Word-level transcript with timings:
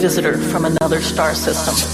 Visitor 0.00 0.38
from 0.38 0.64
another 0.64 1.02
star 1.02 1.34
system? 1.34 1.89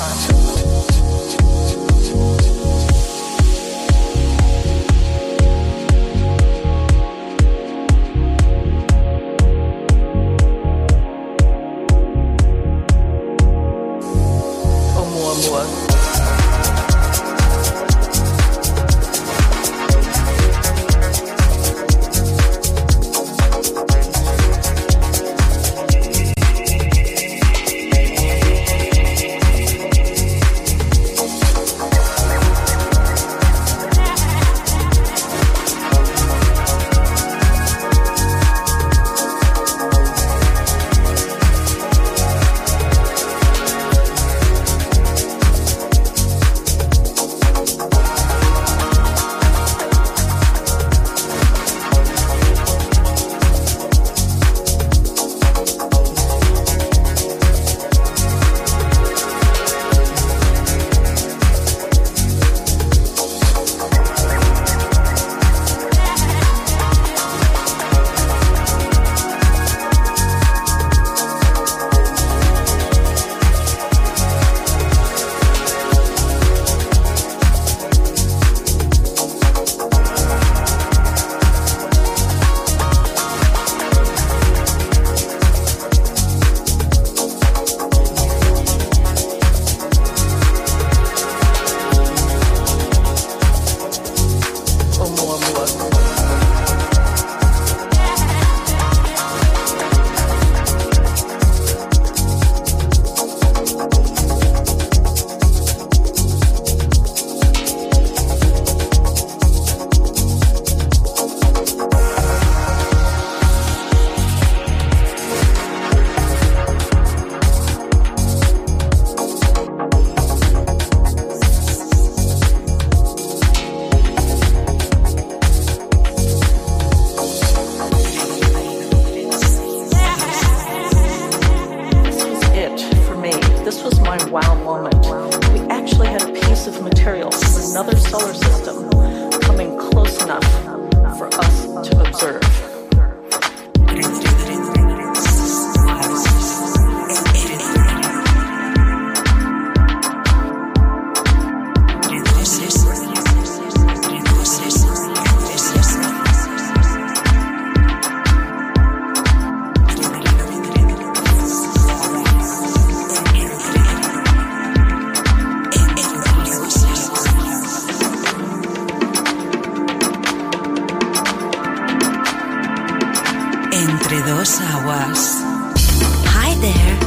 there. 176.73 177.06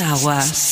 Aguas. 0.00 0.63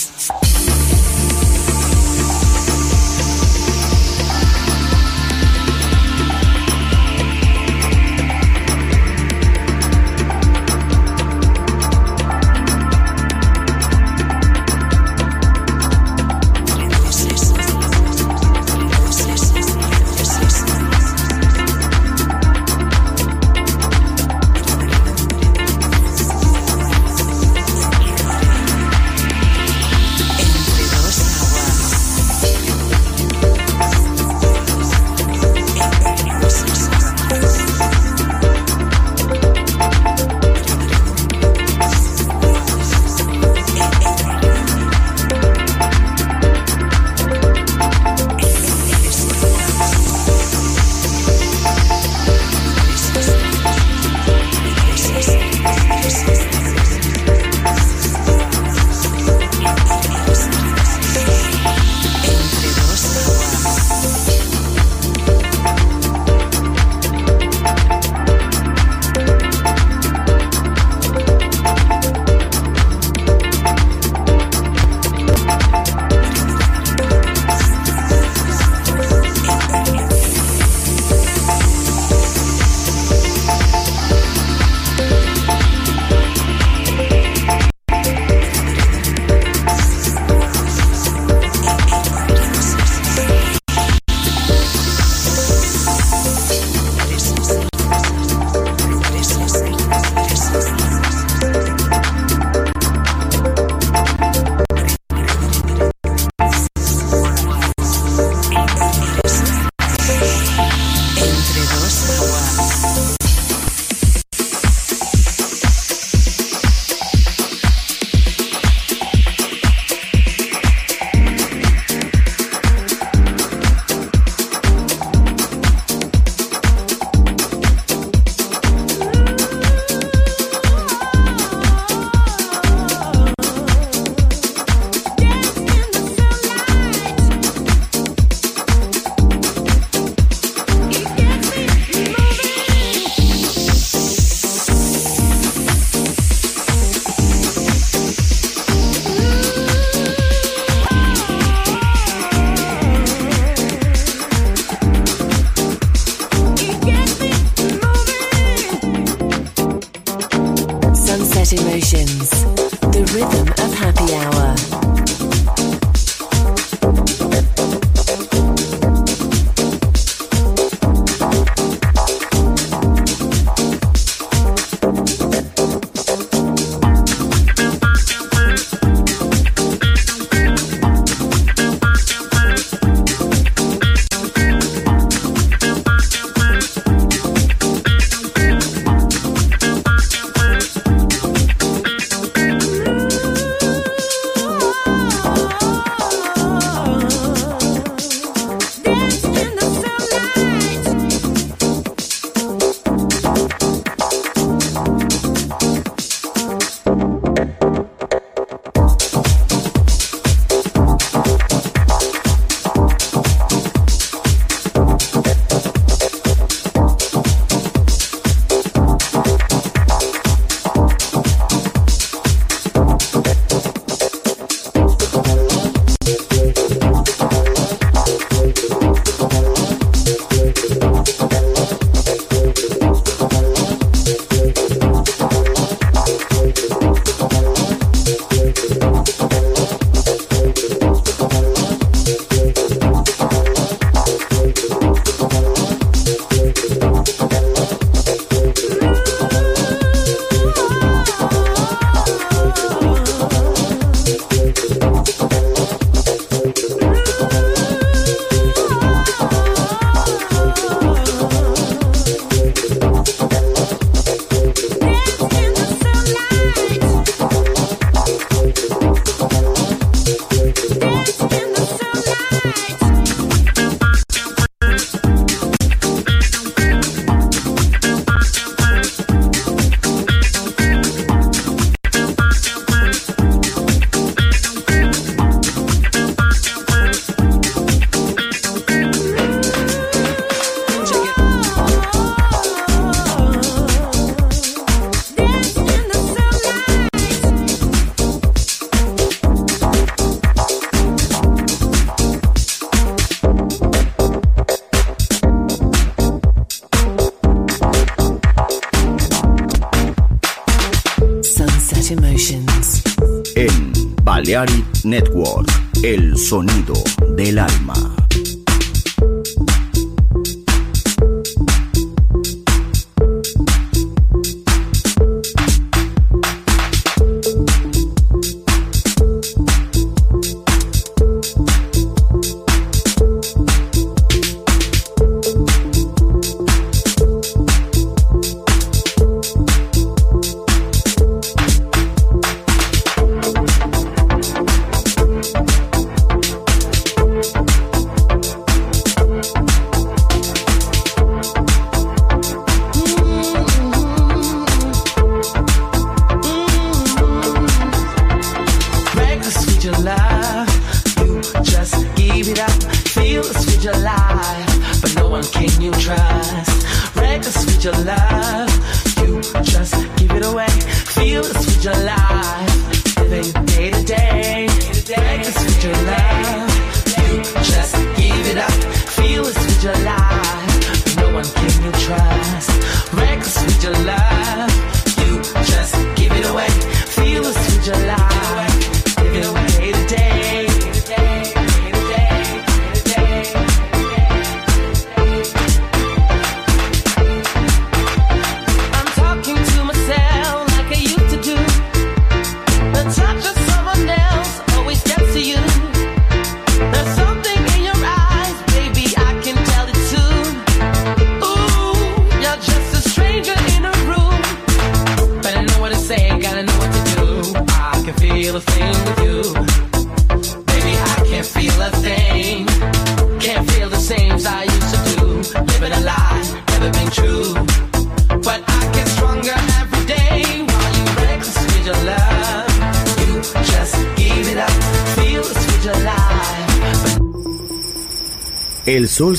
sonido. 316.32 316.91